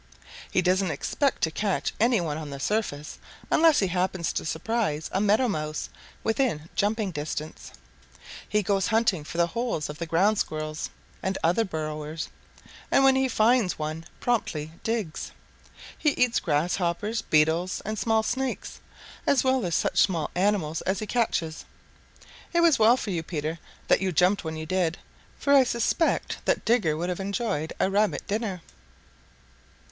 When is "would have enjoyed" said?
26.97-27.71